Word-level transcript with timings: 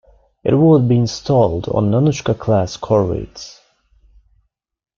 It 0.43 0.55
would 0.55 0.89
be 0.89 0.97
installed 0.97 1.67
on 1.69 1.91
Nanuchka-class 1.91 2.77
corvettes. 2.77 3.59